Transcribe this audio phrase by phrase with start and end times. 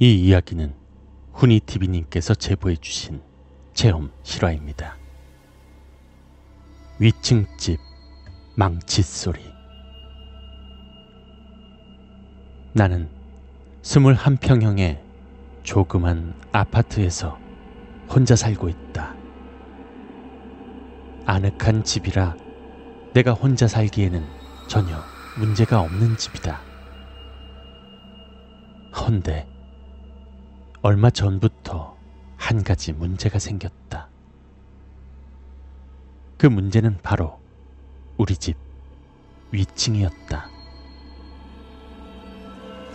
[0.00, 0.76] 이 이야기는
[1.32, 3.20] 후니TV님께서 제보해 주신
[3.74, 4.96] 체험 실화입니다.
[7.00, 7.80] 위층집
[8.54, 9.40] 망치소리
[12.74, 13.10] 나는
[13.82, 15.02] 21평형의
[15.64, 17.36] 조그만 아파트에서
[18.08, 19.16] 혼자 살고 있다.
[21.26, 22.36] 아늑한 집이라
[23.14, 24.24] 내가 혼자 살기에는
[24.68, 24.96] 전혀
[25.36, 26.60] 문제가 없는 집이다.
[28.94, 29.57] 헌데
[30.80, 31.96] 얼마 전부터
[32.36, 34.08] 한 가지 문제가 생겼다.
[36.36, 37.40] 그 문제는 바로
[38.16, 38.56] 우리 집
[39.50, 40.48] 위층이었다.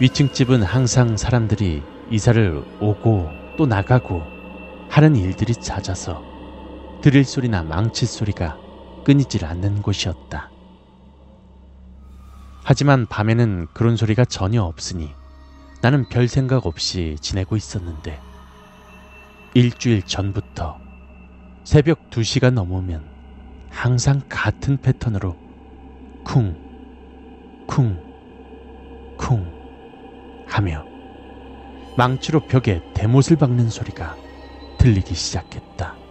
[0.00, 4.22] 위층 집은 항상 사람들이 이사를 오고 또 나가고
[4.88, 6.22] 하는 일들이 잦아서
[7.00, 8.58] 드릴 소리나 망칠 소리가
[9.04, 10.50] 끊이질 않는 곳이었다.
[12.62, 15.12] 하지만 밤에는 그런 소리가 전혀 없으니
[15.82, 18.20] 나는 별 생각 없이 지내고 있었는데
[19.54, 20.78] 일주일 전부터
[21.64, 23.04] 새벽 2시가 넘으면
[23.68, 25.36] 항상 같은 패턴으로
[26.24, 26.54] 쿵,
[27.66, 27.98] 쿵,
[29.18, 29.44] 쿵
[30.46, 30.84] 하며
[31.96, 34.16] 망치로 벽에 대못을 박는 소리가
[34.78, 36.01] 들리기 시작했다.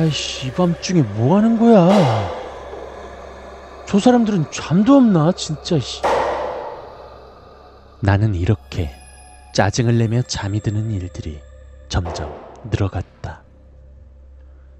[0.00, 1.90] 아이씨, 이 밤중에 뭐 하는 거야?
[3.86, 6.00] 저 사람들은 잠도 없나, 진짜, 씨.
[8.00, 8.90] 나는 이렇게
[9.52, 11.38] 짜증을 내며 잠이 드는 일들이
[11.90, 12.34] 점점
[12.70, 13.42] 늘어갔다.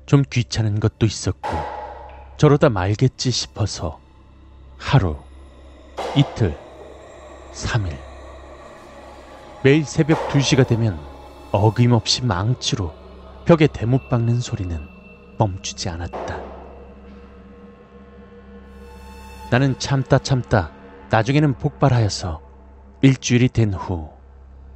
[0.06, 1.50] 좀 귀찮은 것도 있었고,
[2.38, 4.00] 저러다 말겠지 싶어서
[4.78, 5.18] 하루,
[6.16, 6.56] 이틀,
[7.52, 7.94] 3일.
[9.62, 10.98] 매일 새벽 2시가 되면
[11.52, 12.94] 어김없이 망치로
[13.44, 14.99] 벽에 대못 박는 소리는
[15.44, 16.38] 멈추지 않았다.
[19.50, 20.70] 나는 참다 참다
[21.10, 22.42] 나중에는 폭발하여서
[23.00, 24.10] 일주일이 된 후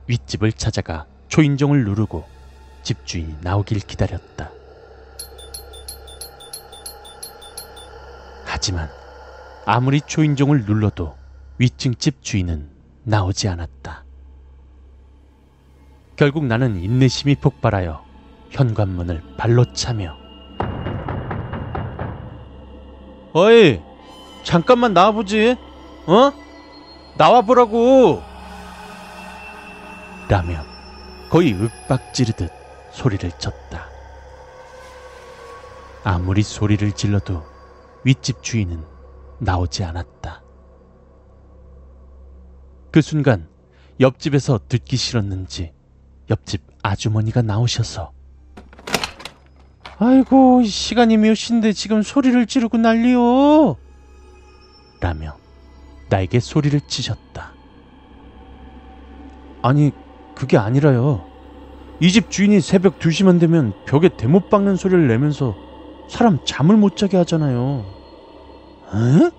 [0.06, 2.24] 윗집을 찾아가 초인종을 누르고
[2.82, 4.50] 집주인이 나오길 기다렸다.
[8.46, 8.88] 하지만
[9.66, 11.14] 아무리 초인종을 눌러도
[11.58, 12.70] 위층 집 주인은
[13.02, 14.04] 나오지 않았다.
[16.16, 18.02] 결국 나는 인내심이 폭발하여
[18.50, 20.23] 현관문을 발로 차며
[23.34, 23.82] 어이
[24.44, 25.56] 잠깐만 나와보지.
[26.06, 26.32] 어?
[27.16, 28.22] 나와보라고.
[30.28, 30.64] 라며
[31.28, 32.50] 거의 윽박지르듯
[32.92, 33.88] 소리를 쳤다.
[36.04, 37.42] 아무리 소리를 질러도
[38.04, 38.84] 윗집 주인은
[39.38, 40.42] 나오지 않았다.
[42.92, 43.48] 그 순간
[43.98, 45.72] 옆집에서 듣기 싫었는지
[46.30, 48.12] 옆집 아주머니가 나오셔서
[49.98, 53.76] 아이고 시간이 몇 시인데 지금 소리를 지르고 난리요?
[55.00, 55.36] 라며
[56.10, 57.54] 나에게 소리를 치셨다.
[59.62, 59.92] 아니
[60.34, 61.24] 그게 아니라요.
[62.00, 65.54] 이 집 주인이 새벽 2시만 되면 벽에 대못 박는 소리를 내면서
[66.10, 67.84] 사람 잠을 못 자게 하잖아요.
[68.94, 69.30] 에?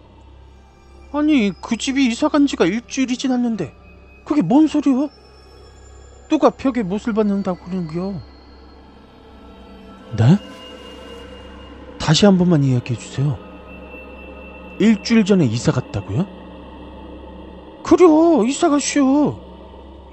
[1.12, 3.74] 아니 그 집이 이사 간 지가 일주일이 지났는데
[4.26, 5.10] 그게 뭔 소리요?
[6.30, 8.22] 누가 벽에 못을 박는다고 그러는겨
[10.14, 10.38] 네?
[12.00, 13.38] 다시 한 번만 이야기해 주세요.
[14.80, 16.26] 일주일 전에 이사 갔다고요?
[17.84, 19.42] 그려 이사 가시오.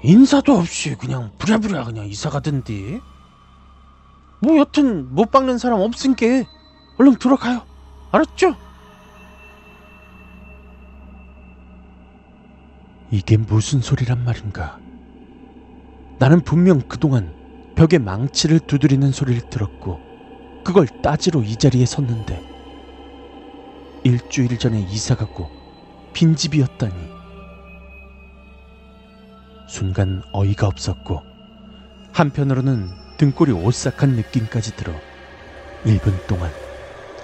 [0.03, 2.99] 인사도 없이 그냥 부랴부랴 그냥 이사 가던데.
[4.41, 6.25] 뭐 여튼 못 박는 사람 없으니까
[6.97, 7.61] 얼른 들어가요.
[8.11, 8.55] 알았죠?
[13.11, 14.79] 이게 무슨 소리란 말인가?
[16.19, 17.33] 나는 분명 그동안
[17.75, 19.99] 벽에 망치를 두드리는 소리를 들었고
[20.63, 22.41] 그걸 따지러 이 자리에 섰는데
[24.03, 25.49] 일주일 전에 이사 가고
[26.13, 26.93] 빈집이었다니.
[29.67, 31.21] 순간 어이가 없었고
[32.11, 34.93] 한편으로는 등골이 오싹한 느낌까지 들어
[35.85, 36.51] 1분 동안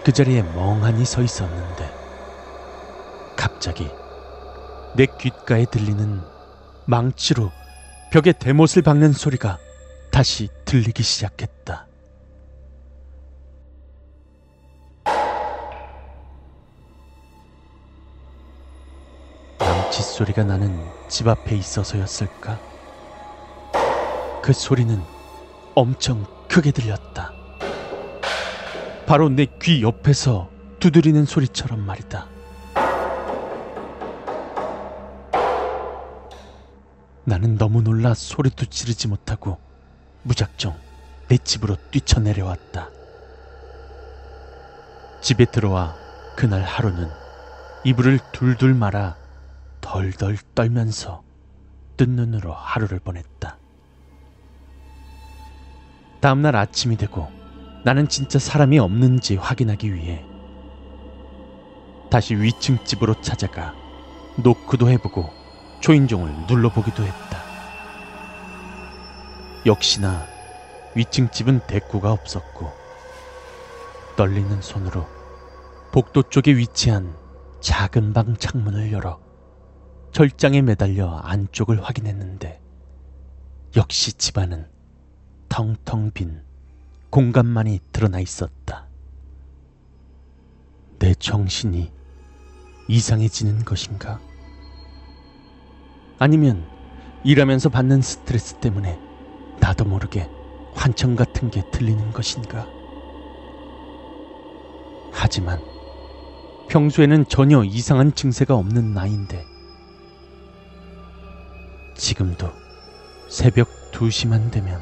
[0.04, 1.92] 그 자리에 멍하니 서 있었는데
[3.36, 3.88] 갑자기
[4.96, 6.22] 내 귓가에 들리는
[6.86, 7.52] 망치로
[8.12, 9.60] 벽에 대못을 박는 소리가
[10.12, 11.88] 다시 들리기 시작했다.
[19.60, 22.60] 망치 소리가 나는 집 앞에 있어서였을까?
[24.42, 25.02] 그 소리는
[25.76, 27.34] 엄청 크게 들렸다.
[29.06, 32.28] 바로 내 귀 옆에서 두드리는 소리처럼 말이다.
[37.26, 39.58] 나는 너무 놀라 소리도 지르지 못하고
[40.24, 40.78] 무작정
[41.28, 42.92] 내 집으로 뛰쳐내려왔다.
[45.22, 45.96] 집에 들어와
[46.36, 47.10] 그날 하루는
[47.84, 49.16] 이불을 둘둘 말아
[49.82, 51.24] 덜덜 떨면서
[51.98, 53.58] 뜬 눈으로 하루를 보냈다.
[56.22, 57.30] 다음날 아침이 되고
[57.86, 60.24] 나는 진짜 사람이 없는지 확인하기 위해
[62.12, 63.74] 다시 위층 집으로 찾아가
[64.44, 65.30] 노크도 해보고
[65.82, 67.29] 초인종을 눌러보기도 했다.
[69.66, 70.26] 역시나
[70.96, 72.72] 위층 집은 대꾸가 없었고
[74.16, 75.06] 떨리는 손으로
[75.92, 77.16] 복도 쪽에 위치한
[77.60, 79.20] 작은 방 창문을 열어
[80.12, 82.62] 절장에 매달려 안쪽을 확인했는데
[83.76, 84.70] 역시 집안은
[85.50, 86.42] 텅텅 빈
[87.10, 88.88] 공간만이 드러나 있었다.
[91.00, 91.92] 내 정신이
[92.88, 94.22] 이상해지는 것인가?
[96.18, 96.66] 아니면
[97.24, 99.09] 일하면서 받는 스트레스 때문에
[99.70, 100.28] 나도 모르게
[100.74, 102.68] 환청 같은 게 들리는 것인가?
[105.12, 105.62] 하지만
[106.70, 109.46] 평소에는 전혀 이상한 증세가 없는 나인데
[111.96, 112.52] 지금도
[113.30, 114.82] 새벽 2시만 되면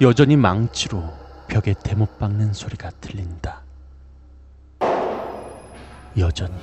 [0.00, 1.04] 여전히 망치로
[1.46, 3.62] 벽에 대못 박는 소리가 들린다.
[6.18, 6.56] 여전히